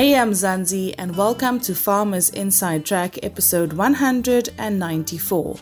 Hey, 0.00 0.16
I'm 0.16 0.30
Zanzi, 0.30 0.94
and 0.96 1.14
welcome 1.14 1.60
to 1.60 1.74
Farmers 1.74 2.30
Inside 2.30 2.86
Track, 2.86 3.22
episode 3.22 3.74
194. 3.74 5.56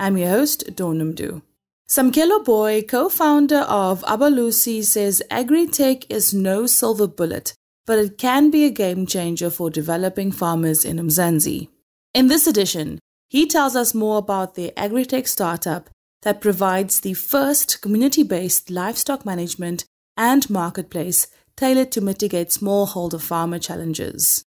I'm 0.00 0.16
your 0.18 0.30
host, 0.30 0.64
Donumdu. 0.74 1.42
Samkelo 1.88 2.44
Boy, 2.44 2.82
co 2.82 3.08
founder 3.08 3.60
of 3.60 4.02
Abalusi, 4.02 4.82
says 4.82 5.22
agri-tech 5.30 6.10
is 6.10 6.34
no 6.34 6.66
silver 6.66 7.06
bullet, 7.06 7.54
but 7.86 8.00
it 8.00 8.18
can 8.18 8.50
be 8.50 8.64
a 8.64 8.70
game 8.70 9.06
changer 9.06 9.48
for 9.48 9.70
developing 9.70 10.32
farmers 10.32 10.84
in 10.84 10.96
Mzansi. 10.96 11.68
In 12.12 12.26
this 12.26 12.48
edition, 12.48 12.98
he 13.28 13.46
tells 13.46 13.76
us 13.76 13.94
more 13.94 14.18
about 14.18 14.56
the 14.56 14.76
agri-tech 14.76 15.28
startup 15.28 15.88
that 16.22 16.40
provides 16.40 16.98
the 16.98 17.14
first 17.14 17.80
community 17.80 18.24
based 18.24 18.70
livestock 18.70 19.24
management 19.24 19.84
and 20.16 20.48
marketplace 20.48 21.28
tailored 21.56 21.92
to 21.92 22.00
mitigate 22.00 22.48
smallholder 22.48 23.20
farmer 23.20 23.58
challenges. 23.58 24.44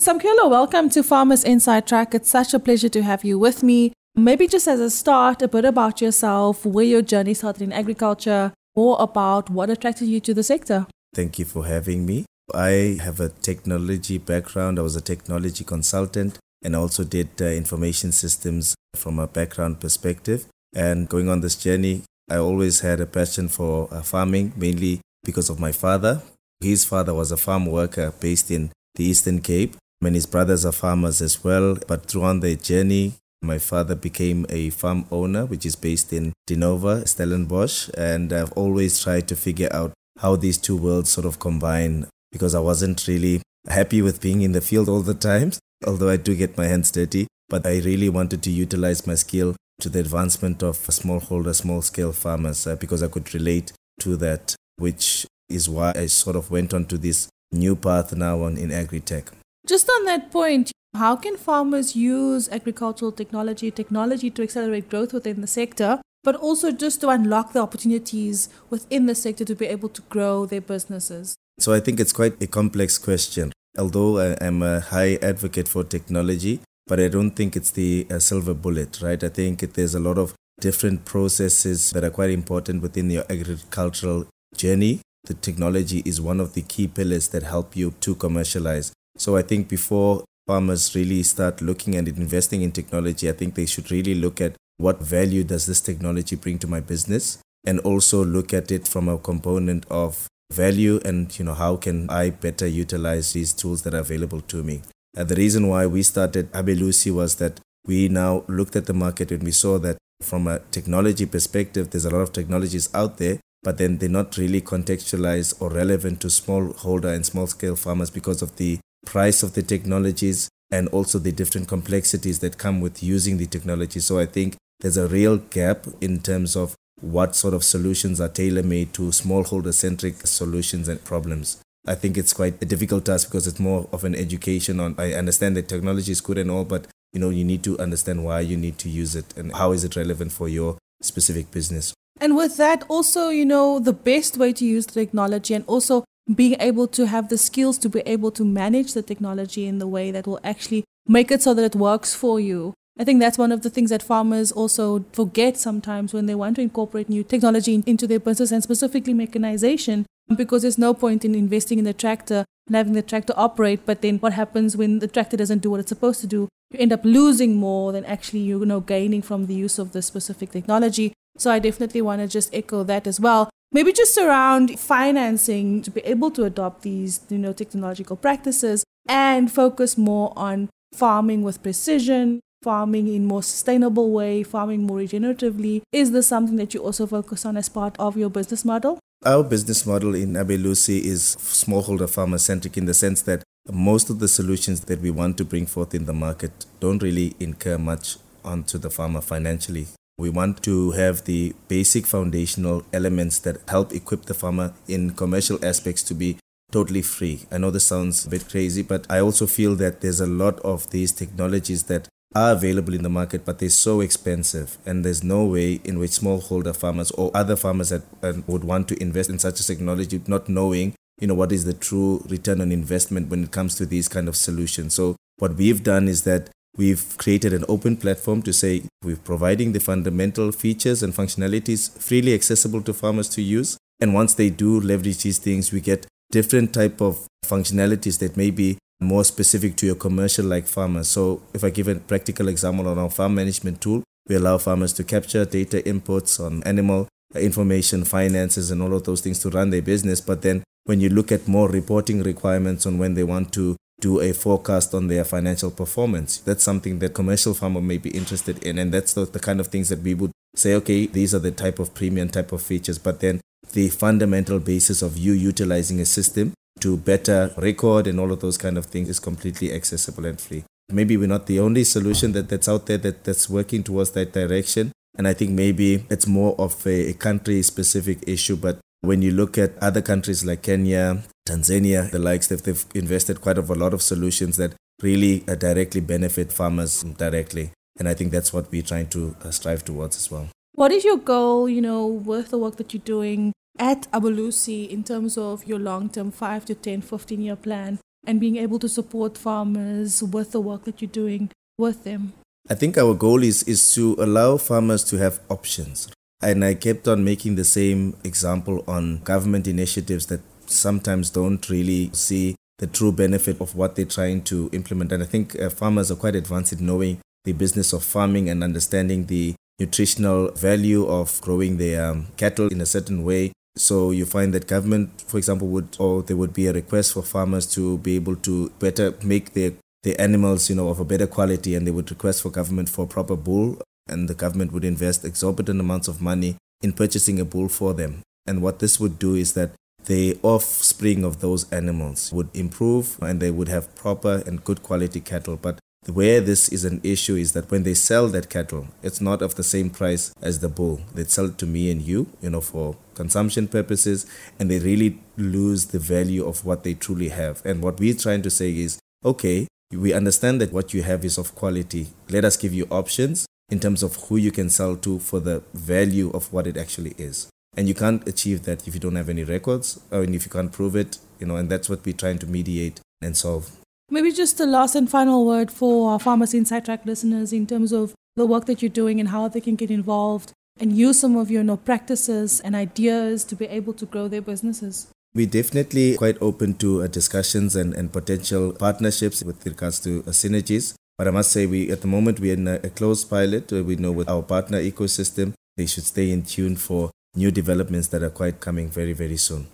Samkelo, 0.00 0.48
welcome 0.48 0.88
to 0.90 1.02
Farmers 1.02 1.44
Inside 1.44 1.86
Track. 1.86 2.14
It's 2.14 2.30
such 2.30 2.54
a 2.54 2.58
pleasure 2.58 2.88
to 2.88 3.02
have 3.02 3.24
you 3.24 3.38
with 3.38 3.62
me. 3.62 3.92
Maybe 4.14 4.46
just 4.46 4.68
as 4.68 4.80
a 4.80 4.90
start, 4.90 5.42
a 5.42 5.48
bit 5.48 5.64
about 5.64 6.00
yourself, 6.00 6.64
where 6.64 6.84
your 6.84 7.02
journey 7.02 7.34
started 7.34 7.62
in 7.62 7.72
agriculture, 7.72 8.52
more 8.76 8.96
about 9.00 9.50
what 9.50 9.70
attracted 9.70 10.06
you 10.06 10.20
to 10.20 10.34
the 10.34 10.42
sector. 10.42 10.86
Thank 11.14 11.38
you 11.38 11.44
for 11.44 11.66
having 11.66 12.06
me. 12.06 12.26
I 12.54 12.98
have 13.02 13.20
a 13.20 13.28
technology 13.28 14.18
background. 14.18 14.78
I 14.78 14.82
was 14.82 14.96
a 14.96 15.00
technology 15.00 15.64
consultant 15.64 16.38
and 16.62 16.74
also 16.74 17.04
did 17.04 17.28
uh, 17.40 17.46
information 17.46 18.12
systems 18.12 18.74
from 18.94 19.18
a 19.18 19.26
background 19.26 19.80
perspective. 19.80 20.46
And 20.74 21.08
going 21.08 21.28
on 21.28 21.40
this 21.40 21.56
journey, 21.56 22.02
I 22.30 22.36
always 22.36 22.80
had 22.80 23.00
a 23.00 23.06
passion 23.06 23.48
for 23.48 23.88
uh, 23.92 24.02
farming, 24.02 24.52
mainly 24.56 25.00
because 25.24 25.50
of 25.50 25.60
my 25.60 25.72
father. 25.72 26.22
His 26.60 26.84
father 26.84 27.14
was 27.14 27.30
a 27.30 27.36
farm 27.36 27.66
worker 27.66 28.12
based 28.20 28.50
in 28.50 28.70
the 28.94 29.04
Eastern 29.04 29.40
Cape, 29.40 29.76
and 30.02 30.14
his 30.14 30.26
brothers 30.26 30.64
are 30.64 30.72
farmers 30.72 31.20
as 31.20 31.44
well. 31.44 31.78
But 31.86 32.06
throughout 32.06 32.40
their 32.40 32.56
journey, 32.56 33.14
my 33.42 33.58
father 33.58 33.94
became 33.94 34.46
a 34.48 34.70
farm 34.70 35.06
owner, 35.10 35.46
which 35.46 35.64
is 35.64 35.76
based 35.76 36.12
in 36.12 36.32
Dinova, 36.48 37.06
Stellenbosch, 37.06 37.88
and 37.96 38.32
I've 38.32 38.52
always 38.52 39.00
tried 39.00 39.28
to 39.28 39.36
figure 39.36 39.68
out 39.72 39.92
how 40.18 40.34
these 40.34 40.58
two 40.58 40.76
worlds 40.76 41.10
sort 41.10 41.26
of 41.26 41.38
combine 41.38 42.06
because 42.32 42.54
I 42.54 42.60
wasn't 42.60 43.06
really 43.06 43.40
happy 43.68 44.02
with 44.02 44.20
being 44.20 44.42
in 44.42 44.52
the 44.52 44.60
field 44.60 44.88
all 44.88 45.02
the 45.02 45.14
time, 45.14 45.52
although 45.86 46.08
I 46.08 46.16
do 46.16 46.34
get 46.34 46.56
my 46.56 46.66
hands 46.66 46.90
dirty. 46.90 47.26
But 47.48 47.66
I 47.66 47.78
really 47.78 48.08
wanted 48.08 48.42
to 48.42 48.50
utilize 48.50 49.06
my 49.06 49.14
skill 49.14 49.56
to 49.80 49.88
the 49.88 50.00
advancement 50.00 50.62
of 50.62 50.76
smallholder, 50.78 51.54
small 51.54 51.82
scale 51.82 52.12
farmers 52.12 52.66
uh, 52.66 52.76
because 52.76 53.02
I 53.02 53.08
could 53.08 53.32
relate 53.32 53.72
to 54.00 54.16
that, 54.16 54.54
which 54.78 55.26
is 55.48 55.68
why 55.68 55.92
I 55.94 56.06
sort 56.06 56.36
of 56.36 56.50
went 56.50 56.72
on 56.74 56.86
to 56.86 56.98
this 56.98 57.28
new 57.52 57.76
path 57.76 58.14
now 58.14 58.42
on 58.42 58.56
in 58.56 58.70
agri-tech. 58.70 59.30
Just 59.66 59.88
on 59.88 60.04
that 60.04 60.30
point, 60.30 60.72
how 60.94 61.16
can 61.16 61.36
farmers 61.36 61.94
use 61.94 62.48
agricultural 62.48 63.12
technology, 63.12 63.70
technology 63.70 64.30
to 64.30 64.42
accelerate 64.42 64.88
growth 64.88 65.12
within 65.12 65.40
the 65.40 65.46
sector, 65.46 66.00
but 66.24 66.34
also 66.36 66.70
just 66.72 67.00
to 67.00 67.08
unlock 67.08 67.52
the 67.52 67.60
opportunities 67.60 68.48
within 68.70 69.06
the 69.06 69.14
sector 69.14 69.44
to 69.44 69.54
be 69.54 69.66
able 69.66 69.88
to 69.90 70.02
grow 70.02 70.46
their 70.46 70.60
businesses? 70.60 71.36
So 71.58 71.72
I 71.72 71.80
think 71.80 72.00
it's 72.00 72.12
quite 72.12 72.42
a 72.42 72.46
complex 72.46 72.98
question. 72.98 73.52
Although 73.78 74.18
I 74.18 74.36
am 74.40 74.62
a 74.62 74.80
high 74.80 75.16
advocate 75.22 75.68
for 75.68 75.84
technology, 75.84 76.60
but 76.86 76.98
I 76.98 77.08
don't 77.08 77.32
think 77.32 77.54
it's 77.54 77.70
the 77.70 78.06
uh, 78.10 78.18
silver 78.18 78.54
bullet, 78.54 79.00
right? 79.02 79.22
I 79.22 79.28
think 79.28 79.60
there's 79.74 79.94
a 79.94 80.00
lot 80.00 80.18
of 80.18 80.34
different 80.60 81.04
processes 81.04 81.90
that 81.92 82.02
are 82.02 82.10
quite 82.10 82.30
important 82.30 82.82
within 82.82 83.10
your 83.10 83.24
agricultural 83.30 84.26
journey 84.56 85.00
the 85.28 85.34
technology 85.34 86.02
is 86.06 86.20
one 86.20 86.40
of 86.40 86.54
the 86.54 86.62
key 86.62 86.88
pillars 86.88 87.28
that 87.28 87.42
help 87.42 87.76
you 87.76 87.92
to 88.00 88.14
commercialize. 88.14 88.92
So 89.16 89.36
I 89.36 89.42
think 89.42 89.68
before 89.68 90.24
farmers 90.46 90.94
really 90.94 91.22
start 91.22 91.60
looking 91.60 91.96
at 91.96 92.08
investing 92.08 92.62
in 92.62 92.72
technology, 92.72 93.28
I 93.28 93.32
think 93.32 93.54
they 93.54 93.66
should 93.66 93.90
really 93.90 94.14
look 94.14 94.40
at 94.40 94.54
what 94.78 95.00
value 95.00 95.44
does 95.44 95.66
this 95.66 95.82
technology 95.82 96.36
bring 96.36 96.58
to 96.60 96.66
my 96.66 96.80
business 96.80 97.38
and 97.66 97.78
also 97.80 98.24
look 98.24 98.54
at 98.54 98.70
it 98.70 98.88
from 98.88 99.08
a 99.08 99.18
component 99.18 99.84
of 99.90 100.28
value 100.50 100.98
and 101.04 101.38
you 101.38 101.44
know 101.44 101.52
how 101.52 101.76
can 101.76 102.08
I 102.08 102.30
better 102.30 102.66
utilize 102.66 103.34
these 103.34 103.52
tools 103.52 103.82
that 103.82 103.92
are 103.92 104.00
available 104.00 104.40
to 104.40 104.62
me. 104.62 104.82
And 105.14 105.28
the 105.28 105.34
reason 105.34 105.68
why 105.68 105.84
we 105.86 106.02
started 106.02 106.50
Abalusi 106.52 107.12
was 107.12 107.34
that 107.36 107.60
we 107.86 108.08
now 108.08 108.44
looked 108.48 108.76
at 108.76 108.86
the 108.86 108.94
market 108.94 109.30
and 109.30 109.42
we 109.42 109.50
saw 109.50 109.78
that 109.80 109.98
from 110.22 110.46
a 110.46 110.60
technology 110.70 111.26
perspective, 111.26 111.90
there's 111.90 112.04
a 112.04 112.10
lot 112.10 112.20
of 112.20 112.32
technologies 112.32 112.88
out 112.94 113.18
there, 113.18 113.38
but 113.62 113.78
then 113.78 113.98
they're 113.98 114.08
not 114.08 114.36
really 114.36 114.60
contextualized 114.60 115.60
or 115.60 115.70
relevant 115.70 116.20
to 116.20 116.28
smallholder 116.28 117.14
and 117.14 117.26
small 117.26 117.46
scale 117.46 117.76
farmers 117.76 118.10
because 118.10 118.42
of 118.42 118.56
the 118.56 118.78
price 119.06 119.42
of 119.42 119.54
the 119.54 119.62
technologies 119.62 120.48
and 120.70 120.88
also 120.88 121.18
the 121.18 121.32
different 121.32 121.68
complexities 121.68 122.40
that 122.40 122.58
come 122.58 122.80
with 122.80 123.02
using 123.02 123.38
the 123.38 123.46
technology. 123.46 124.00
So 124.00 124.18
I 124.18 124.26
think 124.26 124.56
there's 124.80 124.96
a 124.96 125.08
real 125.08 125.38
gap 125.38 125.86
in 126.00 126.20
terms 126.20 126.56
of 126.56 126.74
what 127.00 127.36
sort 127.36 127.54
of 127.54 127.64
solutions 127.64 128.20
are 128.20 128.28
tailor 128.28 128.62
made 128.62 128.92
to 128.92 129.02
smallholder 129.02 129.72
centric 129.72 130.26
solutions 130.26 130.88
and 130.88 131.02
problems. 131.04 131.60
I 131.86 131.94
think 131.94 132.18
it's 132.18 132.32
quite 132.32 132.60
a 132.60 132.66
difficult 132.66 133.06
task 133.06 133.28
because 133.30 133.46
it's 133.46 133.60
more 133.60 133.88
of 133.92 134.04
an 134.04 134.14
education 134.14 134.78
on 134.80 134.94
I 134.98 135.14
understand 135.14 135.56
that 135.56 135.68
technology 135.68 136.12
is 136.12 136.20
good 136.20 136.38
and 136.38 136.50
all, 136.50 136.64
but 136.64 136.86
you 137.12 137.20
know, 137.20 137.30
you 137.30 137.44
need 137.44 137.62
to 137.64 137.78
understand 137.78 138.24
why 138.24 138.40
you 138.40 138.56
need 138.56 138.78
to 138.78 138.88
use 138.88 139.16
it 139.16 139.36
and 139.36 139.54
how 139.54 139.72
is 139.72 139.84
it 139.84 139.96
relevant 139.96 140.32
for 140.32 140.48
your 140.48 140.76
specific 141.00 141.50
business. 141.50 141.94
And 142.20 142.36
with 142.36 142.56
that, 142.56 142.84
also, 142.88 143.28
you 143.28 143.44
know, 143.44 143.78
the 143.78 143.92
best 143.92 144.36
way 144.36 144.52
to 144.52 144.64
use 144.64 144.86
the 144.86 144.92
technology 144.92 145.54
and 145.54 145.64
also 145.66 146.04
being 146.34 146.56
able 146.60 146.86
to 146.88 147.06
have 147.06 147.28
the 147.28 147.38
skills 147.38 147.78
to 147.78 147.88
be 147.88 148.00
able 148.00 148.30
to 148.32 148.44
manage 148.44 148.92
the 148.92 149.02
technology 149.02 149.66
in 149.66 149.78
the 149.78 149.86
way 149.86 150.10
that 150.10 150.26
will 150.26 150.40
actually 150.44 150.84
make 151.06 151.30
it 151.30 151.42
so 151.42 151.54
that 151.54 151.64
it 151.64 151.74
works 151.74 152.14
for 152.14 152.38
you. 152.38 152.74
I 152.98 153.04
think 153.04 153.20
that's 153.20 153.38
one 153.38 153.52
of 153.52 153.62
the 153.62 153.70
things 153.70 153.90
that 153.90 154.02
farmers 154.02 154.50
also 154.50 155.04
forget 155.12 155.56
sometimes 155.56 156.12
when 156.12 156.26
they 156.26 156.34
want 156.34 156.56
to 156.56 156.62
incorporate 156.62 157.08
new 157.08 157.22
technology 157.22 157.82
into 157.86 158.06
their 158.08 158.18
business 158.18 158.50
and 158.50 158.62
specifically 158.62 159.14
mechanization 159.14 160.04
because 160.34 160.62
there's 160.62 160.78
no 160.78 160.92
point 160.92 161.24
in 161.24 161.34
investing 161.34 161.78
in 161.78 161.84
the 161.84 161.94
tractor 161.94 162.44
and 162.66 162.76
having 162.76 162.92
the 162.94 163.02
tractor 163.02 163.32
operate 163.36 163.86
but 163.86 164.02
then 164.02 164.18
what 164.18 164.32
happens 164.32 164.76
when 164.76 164.98
the 164.98 165.06
tractor 165.06 165.36
doesn't 165.36 165.60
do 165.60 165.70
what 165.70 165.80
it's 165.80 165.88
supposed 165.88 166.20
to 166.20 166.26
do 166.26 166.48
you 166.70 166.80
end 166.80 166.92
up 166.92 167.04
losing 167.04 167.56
more 167.56 167.92
than 167.92 168.04
actually 168.04 168.40
you 168.40 168.64
know 168.66 168.80
gaining 168.80 169.22
from 169.22 169.46
the 169.46 169.54
use 169.54 169.78
of 169.78 169.92
the 169.92 170.02
specific 170.02 170.50
technology 170.50 171.12
so 171.38 171.50
I 171.50 171.58
definitely 171.58 172.02
want 172.02 172.20
to 172.20 172.28
just 172.28 172.54
echo 172.54 172.82
that 172.84 173.06
as 173.06 173.18
well. 173.18 173.48
Maybe 173.72 173.92
just 173.92 174.16
around 174.18 174.78
financing 174.78 175.82
to 175.82 175.90
be 175.90 176.00
able 176.02 176.30
to 176.32 176.44
adopt 176.44 176.82
these, 176.82 177.20
you 177.28 177.38
know, 177.38 177.52
technological 177.52 178.16
practices 178.16 178.84
and 179.08 179.50
focus 179.50 179.96
more 179.98 180.32
on 180.36 180.68
farming 180.94 181.42
with 181.42 181.62
precision, 181.62 182.40
farming 182.62 183.08
in 183.08 183.26
more 183.26 183.42
sustainable 183.42 184.10
way, 184.10 184.42
farming 184.42 184.86
more 184.86 184.98
regeneratively. 184.98 185.82
Is 185.92 186.12
this 186.12 186.26
something 186.26 186.56
that 186.56 186.74
you 186.74 186.82
also 186.82 187.06
focus 187.06 187.44
on 187.44 187.56
as 187.56 187.68
part 187.68 187.94
of 187.98 188.16
your 188.16 188.30
business 188.30 188.64
model? 188.64 188.98
Our 189.24 189.42
business 189.42 189.84
model 189.84 190.14
in 190.14 190.34
Abalusi 190.34 191.02
is 191.02 191.36
smallholder 191.40 192.08
farmer 192.08 192.38
centric 192.38 192.76
in 192.76 192.86
the 192.86 192.94
sense 192.94 193.22
that 193.22 193.42
most 193.70 194.10
of 194.10 194.18
the 194.18 194.28
solutions 194.28 194.82
that 194.82 195.00
we 195.00 195.10
want 195.10 195.36
to 195.38 195.44
bring 195.44 195.66
forth 195.66 195.94
in 195.94 196.06
the 196.06 196.12
market 196.12 196.66
don't 196.80 197.02
really 197.02 197.34
incur 197.38 197.78
much 197.78 198.16
onto 198.44 198.78
the 198.78 198.88
farmer 198.88 199.20
financially. 199.20 199.88
We 200.18 200.30
want 200.30 200.64
to 200.64 200.90
have 200.92 201.24
the 201.26 201.54
basic 201.68 202.04
foundational 202.04 202.82
elements 202.92 203.38
that 203.40 203.58
help 203.68 203.92
equip 203.92 204.24
the 204.24 204.34
farmer 204.34 204.74
in 204.88 205.12
commercial 205.12 205.64
aspects 205.64 206.02
to 206.04 206.14
be 206.14 206.38
totally 206.72 207.02
free. 207.02 207.46
I 207.52 207.58
know 207.58 207.70
this 207.70 207.86
sounds 207.86 208.26
a 208.26 208.30
bit 208.30 208.48
crazy, 208.48 208.82
but 208.82 209.06
I 209.08 209.20
also 209.20 209.46
feel 209.46 209.76
that 209.76 210.00
there's 210.00 210.20
a 210.20 210.26
lot 210.26 210.58
of 210.60 210.90
these 210.90 211.12
technologies 211.12 211.84
that 211.84 212.08
are 212.34 212.52
available 212.52 212.94
in 212.94 213.04
the 213.04 213.08
market, 213.08 213.44
but 213.44 213.60
they're 213.60 213.70
so 213.70 214.00
expensive, 214.00 214.76
and 214.84 215.04
there's 215.04 215.22
no 215.22 215.44
way 215.44 215.80
in 215.84 216.00
which 216.00 216.10
smallholder 216.10 216.76
farmers 216.76 217.12
or 217.12 217.30
other 217.32 217.56
farmers 217.56 217.90
that 217.90 218.02
uh, 218.22 218.32
would 218.48 218.64
want 218.64 218.88
to 218.88 219.00
invest 219.00 219.30
in 219.30 219.38
such 219.38 219.60
a 219.60 219.64
technology, 219.64 220.20
not 220.26 220.48
knowing, 220.48 220.94
you 221.20 221.28
know, 221.28 221.34
what 221.34 221.52
is 221.52 221.64
the 221.64 221.72
true 221.72 222.22
return 222.28 222.60
on 222.60 222.72
investment 222.72 223.28
when 223.28 223.44
it 223.44 223.50
comes 223.52 223.76
to 223.76 223.86
these 223.86 224.08
kind 224.08 224.28
of 224.28 224.36
solutions. 224.36 224.94
So 224.94 225.16
what 225.38 225.54
we've 225.54 225.82
done 225.82 226.08
is 226.08 226.24
that 226.24 226.50
We've 226.78 227.18
created 227.18 227.52
an 227.52 227.64
open 227.68 227.96
platform 227.96 228.40
to 228.42 228.52
say 228.52 228.84
we're 229.02 229.16
providing 229.16 229.72
the 229.72 229.80
fundamental 229.80 230.52
features 230.52 231.02
and 231.02 231.12
functionalities 231.12 231.90
freely 231.98 232.34
accessible 232.34 232.82
to 232.82 232.94
farmers 232.94 233.28
to 233.30 233.42
use. 233.42 233.76
And 234.00 234.14
once 234.14 234.34
they 234.34 234.48
do 234.48 234.80
leverage 234.80 235.24
these 235.24 235.38
things, 235.38 235.72
we 235.72 235.80
get 235.80 236.06
different 236.30 236.72
type 236.72 237.00
of 237.00 237.26
functionalities 237.44 238.20
that 238.20 238.36
may 238.36 238.50
be 238.50 238.78
more 239.00 239.24
specific 239.24 239.74
to 239.76 239.86
your 239.86 239.96
commercial 239.96 240.46
like 240.46 240.68
farmers. 240.68 241.08
So 241.08 241.42
if 241.52 241.64
I 241.64 241.70
give 241.70 241.88
a 241.88 241.96
practical 241.96 242.46
example 242.46 242.86
on 242.86 242.96
our 242.96 243.10
farm 243.10 243.34
management 243.34 243.80
tool, 243.80 244.04
we 244.28 244.36
allow 244.36 244.58
farmers 244.58 244.92
to 244.94 245.04
capture 245.04 245.44
data 245.44 245.82
inputs 245.84 246.38
on 246.38 246.62
animal 246.62 247.08
information, 247.34 248.04
finances, 248.04 248.70
and 248.70 248.80
all 248.80 248.94
of 248.94 249.04
those 249.04 249.20
things 249.20 249.38
to 249.40 249.50
run 249.50 249.70
their 249.70 249.82
business. 249.82 250.20
But 250.20 250.42
then 250.42 250.62
when 250.84 251.00
you 251.00 251.08
look 251.08 251.32
at 251.32 251.48
more 251.48 251.68
reporting 251.68 252.22
requirements 252.22 252.86
on 252.86 252.98
when 252.98 253.14
they 253.14 253.24
want 253.24 253.52
to 253.54 253.76
do 254.00 254.20
a 254.20 254.32
forecast 254.32 254.94
on 254.94 255.08
their 255.08 255.24
financial 255.24 255.70
performance. 255.70 256.38
That's 256.38 256.62
something 256.62 257.00
that 257.00 257.14
commercial 257.14 257.54
farmer 257.54 257.80
may 257.80 257.98
be 257.98 258.10
interested 258.10 258.62
in. 258.64 258.78
And 258.78 258.92
that's 258.92 259.14
the, 259.14 259.24
the 259.24 259.40
kind 259.40 259.60
of 259.60 259.68
things 259.68 259.88
that 259.88 260.00
we 260.00 260.14
would 260.14 260.30
say, 260.54 260.74
okay, 260.74 261.06
these 261.06 261.34
are 261.34 261.40
the 261.40 261.50
type 261.50 261.78
of 261.78 261.94
premium 261.94 262.28
type 262.28 262.52
of 262.52 262.62
features. 262.62 262.98
But 262.98 263.20
then 263.20 263.40
the 263.72 263.88
fundamental 263.88 264.60
basis 264.60 265.02
of 265.02 265.16
you 265.16 265.32
utilizing 265.32 266.00
a 266.00 266.06
system 266.06 266.52
to 266.80 266.96
better 266.96 267.52
record 267.56 268.06
and 268.06 268.20
all 268.20 268.32
of 268.32 268.40
those 268.40 268.56
kind 268.56 268.78
of 268.78 268.86
things 268.86 269.08
is 269.08 269.18
completely 269.18 269.72
accessible 269.72 270.24
and 270.26 270.40
free. 270.40 270.64
Maybe 270.90 271.16
we're 271.16 271.28
not 271.28 271.46
the 271.46 271.60
only 271.60 271.84
solution 271.84 272.32
that, 272.32 272.48
that's 272.48 272.68
out 272.68 272.86
there 272.86 272.98
that, 272.98 273.24
that's 273.24 273.50
working 273.50 273.82
towards 273.82 274.12
that 274.12 274.32
direction. 274.32 274.92
And 275.16 275.26
I 275.26 275.34
think 275.34 275.50
maybe 275.50 276.06
it's 276.08 276.26
more 276.26 276.54
of 276.58 276.86
a, 276.86 277.10
a 277.10 277.12
country 277.14 277.62
specific 277.62 278.18
issue. 278.26 278.56
But 278.56 278.78
when 279.00 279.20
you 279.20 279.32
look 279.32 279.58
at 279.58 279.76
other 279.78 280.00
countries 280.00 280.44
like 280.44 280.62
Kenya, 280.62 281.22
Tanzania, 281.48 282.10
the 282.10 282.18
likes, 282.18 282.48
they've, 282.48 282.62
they've 282.62 282.84
invested 282.94 283.40
quite 283.40 283.58
a 283.58 283.62
lot 283.62 283.94
of 283.94 284.02
solutions 284.02 284.56
that 284.58 284.74
really 285.02 285.44
uh, 285.48 285.54
directly 285.54 286.00
benefit 286.00 286.52
farmers 286.52 287.02
directly. 287.02 287.70
And 287.98 288.08
I 288.08 288.14
think 288.14 288.32
that's 288.32 288.52
what 288.52 288.70
we're 288.70 288.82
trying 288.82 289.08
to 289.08 289.34
uh, 289.42 289.50
strive 289.50 289.84
towards 289.84 290.16
as 290.16 290.30
well. 290.30 290.48
What 290.72 290.92
is 290.92 291.04
your 291.04 291.16
goal, 291.16 291.68
you 291.68 291.80
know, 291.80 292.06
with 292.06 292.50
the 292.50 292.58
work 292.58 292.76
that 292.76 292.92
you're 292.92 293.02
doing 293.02 293.52
at 293.78 294.10
Abalusi 294.12 294.88
in 294.88 295.02
terms 295.02 295.38
of 295.38 295.66
your 295.66 295.78
long 295.78 296.08
term 296.10 296.30
5 296.30 296.66
to 296.66 296.74
10, 296.74 297.02
15 297.02 297.40
year 297.40 297.56
plan 297.56 297.98
and 298.26 298.38
being 298.38 298.56
able 298.56 298.78
to 298.78 298.88
support 298.88 299.38
farmers 299.38 300.22
with 300.22 300.52
the 300.52 300.60
work 300.60 300.84
that 300.84 301.00
you're 301.00 301.10
doing 301.10 301.50
with 301.78 302.04
them? 302.04 302.32
I 302.68 302.74
think 302.74 302.98
our 302.98 303.14
goal 303.14 303.42
is, 303.42 303.62
is 303.62 303.94
to 303.94 304.14
allow 304.18 304.58
farmers 304.58 305.02
to 305.04 305.16
have 305.16 305.40
options. 305.48 306.08
And 306.40 306.64
I 306.64 306.74
kept 306.74 307.08
on 307.08 307.24
making 307.24 307.56
the 307.56 307.64
same 307.64 308.16
example 308.22 308.84
on 308.86 309.18
government 309.24 309.66
initiatives 309.66 310.26
that 310.26 310.40
sometimes 310.68 311.30
don't 311.30 311.68
really 311.68 312.10
see 312.12 312.54
the 312.78 312.86
true 312.86 313.12
benefit 313.12 313.60
of 313.60 313.74
what 313.74 313.96
they're 313.96 314.04
trying 314.04 314.42
to 314.42 314.70
implement. 314.72 315.12
And 315.12 315.22
I 315.22 315.26
think 315.26 315.58
uh, 315.60 315.70
farmers 315.70 316.10
are 316.10 316.16
quite 316.16 316.36
advanced 316.36 316.72
in 316.72 316.86
knowing 316.86 317.18
the 317.44 317.52
business 317.52 317.92
of 317.92 318.04
farming 318.04 318.48
and 318.48 318.62
understanding 318.62 319.26
the 319.26 319.54
nutritional 319.78 320.50
value 320.52 321.06
of 321.06 321.40
growing 321.40 321.76
their 321.76 322.10
um, 322.10 322.26
cattle 322.36 322.68
in 322.68 322.80
a 322.80 322.86
certain 322.86 323.24
way. 323.24 323.52
So 323.76 324.10
you 324.10 324.26
find 324.26 324.52
that 324.54 324.66
government, 324.66 325.22
for 325.26 325.38
example, 325.38 325.68
would 325.68 325.96
or 325.98 326.22
there 326.22 326.36
would 326.36 326.52
be 326.52 326.66
a 326.66 326.72
request 326.72 327.12
for 327.12 327.22
farmers 327.22 327.66
to 327.74 327.98
be 327.98 328.16
able 328.16 328.36
to 328.36 328.70
better 328.80 329.14
make 329.22 329.54
their 329.54 329.72
the 330.02 330.20
animals, 330.20 330.70
you 330.70 330.76
know, 330.76 330.88
of 330.88 331.00
a 331.00 331.04
better 331.04 331.26
quality, 331.26 331.74
and 331.74 331.86
they 331.86 331.90
would 331.90 332.10
request 332.10 332.42
for 332.42 332.50
government 332.50 332.88
for 332.88 333.04
a 333.04 333.08
proper 333.08 333.36
bull, 333.36 333.80
and 334.08 334.28
the 334.28 334.34
government 334.34 334.72
would 334.72 334.84
invest 334.84 335.24
exorbitant 335.24 335.80
amounts 335.80 336.08
of 336.08 336.22
money 336.22 336.56
in 336.82 336.92
purchasing 336.92 337.40
a 337.40 337.44
bull 337.44 337.68
for 337.68 337.94
them. 337.94 338.22
And 338.46 338.62
what 338.62 338.78
this 338.78 339.00
would 339.00 339.18
do 339.18 339.34
is 339.34 339.54
that 339.54 339.72
the 340.08 340.38
offspring 340.42 341.22
of 341.22 341.40
those 341.40 341.70
animals 341.70 342.32
would 342.32 342.48
improve 342.54 343.18
and 343.20 343.40
they 343.40 343.50
would 343.50 343.68
have 343.68 343.94
proper 343.94 344.42
and 344.46 344.64
good 344.64 344.82
quality 344.82 345.20
cattle. 345.20 345.56
But 345.56 345.78
where 346.10 346.40
this 346.40 346.70
is 346.70 346.86
an 346.86 347.02
issue 347.04 347.36
is 347.36 347.52
that 347.52 347.70
when 347.70 347.82
they 347.82 347.92
sell 347.92 348.26
that 348.28 348.48
cattle, 348.48 348.88
it's 349.02 349.20
not 349.20 349.42
of 349.42 349.56
the 349.56 349.62
same 349.62 349.90
price 349.90 350.32
as 350.40 350.60
the 350.60 350.68
bull. 350.70 351.02
They 351.14 351.24
sell 351.24 351.44
it 351.44 351.58
to 351.58 351.66
me 351.66 351.90
and 351.90 352.00
you, 352.00 352.26
you 352.40 352.48
know, 352.48 352.62
for 352.62 352.96
consumption 353.14 353.68
purposes, 353.68 354.24
and 354.58 354.70
they 354.70 354.78
really 354.78 355.20
lose 355.36 355.86
the 355.86 355.98
value 355.98 356.46
of 356.46 356.64
what 356.64 356.84
they 356.84 356.94
truly 356.94 357.28
have. 357.28 357.60
And 357.66 357.82
what 357.82 358.00
we're 358.00 358.14
trying 358.14 358.40
to 358.42 358.50
say 358.50 358.70
is, 358.70 358.98
okay, 359.22 359.66
we 359.92 360.14
understand 360.14 360.62
that 360.62 360.72
what 360.72 360.94
you 360.94 361.02
have 361.02 361.22
is 361.22 361.36
of 361.36 361.54
quality. 361.54 362.06
Let 362.30 362.46
us 362.46 362.56
give 362.56 362.72
you 362.72 362.86
options 362.90 363.46
in 363.68 363.78
terms 363.78 364.02
of 364.02 364.16
who 364.16 364.36
you 364.38 364.52
can 364.52 364.70
sell 364.70 364.96
to 364.96 365.18
for 365.18 365.40
the 365.40 365.62
value 365.74 366.30
of 366.30 366.50
what 366.50 366.66
it 366.66 366.78
actually 366.78 367.14
is. 367.18 367.50
And 367.76 367.88
you 367.88 367.94
can't 367.94 368.26
achieve 368.26 368.64
that 368.64 368.88
if 368.88 368.94
you 368.94 369.00
don't 369.00 369.16
have 369.16 369.28
any 369.28 369.44
records 369.44 370.00
or 370.10 370.22
if 370.24 370.44
you 370.44 370.50
can't 370.50 370.72
prove 370.72 370.96
it, 370.96 371.18
you 371.38 371.46
know, 371.46 371.56
and 371.56 371.68
that's 371.70 371.88
what 371.88 372.04
we're 372.04 372.16
trying 372.16 372.38
to 372.38 372.46
mediate 372.46 373.00
and 373.20 373.36
solve. 373.36 373.70
Maybe 374.10 374.32
just 374.32 374.58
the 374.58 374.66
last 374.66 374.94
and 374.94 375.08
final 375.10 375.46
word 375.46 375.70
for 375.70 376.12
our 376.12 376.18
Farmers 376.18 376.54
Inside 376.54 376.86
Track 376.86 377.04
listeners 377.04 377.52
in 377.52 377.66
terms 377.66 377.92
of 377.92 378.14
the 378.36 378.46
work 378.46 378.64
that 378.66 378.80
you're 378.80 378.88
doing 378.88 379.20
and 379.20 379.28
how 379.28 379.48
they 379.48 379.60
can 379.60 379.76
get 379.76 379.90
involved 379.90 380.52
and 380.80 380.96
use 380.96 381.20
some 381.20 381.36
of 381.36 381.50
your 381.50 381.60
you 381.60 381.66
know, 381.66 381.76
practices 381.76 382.60
and 382.60 382.74
ideas 382.74 383.44
to 383.44 383.54
be 383.54 383.66
able 383.66 383.92
to 383.92 384.06
grow 384.06 384.28
their 384.28 384.40
businesses. 384.40 385.08
We're 385.34 385.46
definitely 385.46 386.16
quite 386.16 386.38
open 386.40 386.74
to 386.78 387.02
uh, 387.02 387.06
discussions 387.06 387.76
and, 387.76 387.92
and 387.94 388.12
potential 388.12 388.72
partnerships 388.72 389.42
with 389.42 389.64
regards 389.66 390.00
to 390.00 390.20
uh, 390.20 390.30
synergies. 390.30 390.94
But 391.18 391.28
I 391.28 391.32
must 391.32 391.52
say, 391.52 391.66
we 391.66 391.90
at 391.90 392.00
the 392.00 392.06
moment 392.06 392.40
we're 392.40 392.54
in 392.54 392.66
a, 392.66 392.76
a 392.76 392.90
closed 392.90 393.28
pilot. 393.28 393.70
we 393.72 393.96
know 393.96 394.12
with 394.12 394.28
our 394.28 394.42
partner 394.42 394.80
ecosystem, 394.80 395.52
they 395.76 395.86
should 395.86 396.04
stay 396.04 396.30
in 396.30 396.42
tune 396.42 396.76
for 396.76 397.10
new 397.34 397.50
developments 397.50 398.08
that 398.08 398.22
are 398.22 398.30
quite 398.30 398.60
coming 398.60 398.88
very, 398.90 399.12
very 399.12 399.36
soon. 399.36 399.68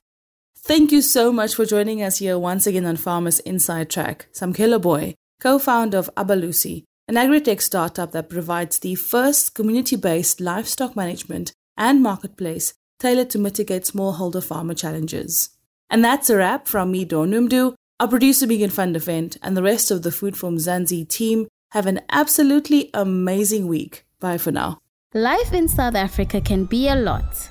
Thank 0.56 0.92
you 0.92 1.02
so 1.02 1.32
much 1.32 1.54
for 1.54 1.66
joining 1.66 2.02
us 2.02 2.18
here 2.18 2.38
once 2.38 2.66
again 2.66 2.86
on 2.86 2.96
Farmers 2.96 3.40
Inside 3.40 3.90
Track. 3.90 4.26
Samkelo 4.32 4.80
Boy, 4.80 5.14
co-founder 5.40 5.98
of 5.98 6.10
Abalusi, 6.16 6.84
an 7.06 7.18
agri-tech 7.18 7.60
startup 7.60 8.12
that 8.12 8.30
provides 8.30 8.78
the 8.78 8.94
first 8.94 9.54
community-based 9.54 10.40
livestock 10.40 10.96
management 10.96 11.52
and 11.76 12.02
marketplace 12.02 12.72
tailored 12.98 13.28
to 13.30 13.38
mitigate 13.38 13.82
smallholder 13.82 14.42
farmer 14.42 14.74
challenges. 14.74 15.50
And 15.90 16.02
that's 16.02 16.30
a 16.30 16.36
wrap 16.36 16.66
from 16.66 16.90
me, 16.92 17.04
Dawn 17.04 17.30
Numdu. 17.30 17.74
our 18.00 18.08
producer 18.08 18.46
Megan 18.46 18.70
van 18.70 18.92
der 18.92 19.00
Vent, 19.00 19.36
and 19.42 19.56
the 19.56 19.62
rest 19.62 19.90
of 19.90 20.02
the 20.02 20.10
Food 20.10 20.36
for 20.36 20.50
Mzansi 20.50 21.08
team. 21.08 21.46
Have 21.70 21.86
an 21.86 22.00
absolutely 22.10 22.90
amazing 22.94 23.66
week. 23.66 24.04
Bye 24.20 24.38
for 24.38 24.52
now. 24.52 24.78
Life 25.16 25.52
in 25.52 25.68
South 25.68 25.94
Africa 25.94 26.40
can 26.40 26.64
be 26.64 26.88
a 26.88 26.96
lot. 26.96 27.48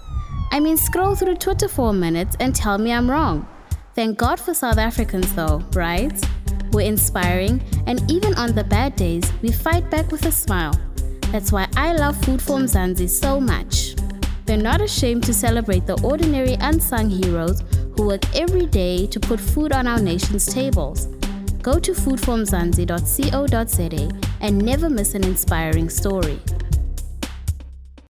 I 0.51 0.59
mean, 0.59 0.75
scroll 0.75 1.15
through 1.15 1.37
Twitter 1.37 1.69
for 1.69 1.91
a 1.91 1.93
minute 1.93 2.35
and 2.41 2.53
tell 2.53 2.77
me 2.77 2.91
I'm 2.91 3.09
wrong. 3.09 3.47
Thank 3.95 4.17
God 4.17 4.37
for 4.37 4.53
South 4.53 4.77
Africans, 4.77 5.33
though, 5.33 5.63
right? 5.73 6.11
We're 6.73 6.85
inspiring, 6.85 7.63
and 7.87 8.11
even 8.11 8.33
on 8.33 8.53
the 8.53 8.65
bad 8.65 8.97
days, 8.97 9.31
we 9.41 9.53
fight 9.53 9.89
back 9.89 10.11
with 10.11 10.25
a 10.25 10.31
smile. 10.31 10.73
That's 11.31 11.53
why 11.53 11.69
I 11.77 11.93
love 11.93 12.17
Food 12.25 12.41
for 12.41 12.59
Mzansi 12.59 13.07
so 13.07 13.39
much. 13.39 13.95
They're 14.43 14.57
not 14.57 14.81
ashamed 14.81 15.23
to 15.23 15.33
celebrate 15.33 15.85
the 15.85 15.97
ordinary 16.03 16.57
unsung 16.59 17.09
heroes 17.09 17.63
who 17.95 18.07
work 18.07 18.25
every 18.35 18.65
day 18.65 19.07
to 19.07 19.21
put 19.21 19.39
food 19.39 19.71
on 19.71 19.87
our 19.87 20.01
nation's 20.01 20.47
tables. 20.47 21.05
Go 21.61 21.79
to 21.79 21.93
foodformzansi.co.za 21.93 24.09
and 24.41 24.57
never 24.57 24.89
miss 24.89 25.15
an 25.15 25.23
inspiring 25.23 25.89
story. 25.89 26.41